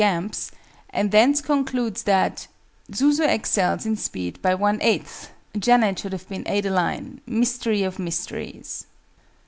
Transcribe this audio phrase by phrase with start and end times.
[0.03, 0.51] GAMP'S),
[0.89, 2.47] and thence concludes that
[2.91, 5.27] "Zuzu excels in speed by 1/8"!
[5.59, 8.87] JANET should have been ADELINE, "mystery of mysteries!"